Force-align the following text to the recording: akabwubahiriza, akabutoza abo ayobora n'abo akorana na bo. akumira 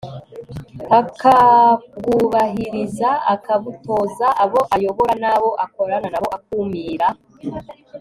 akabwubahiriza, 0.99 3.09
akabutoza 3.33 4.27
abo 4.43 4.59
ayobora 4.75 5.13
n'abo 5.21 5.49
akorana 5.65 6.07
na 6.11 6.19
bo. 6.23 6.29
akumira 6.37 7.07